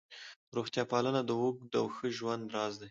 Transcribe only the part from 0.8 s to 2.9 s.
پالنه د اوږد او ښه ژوند راز دی.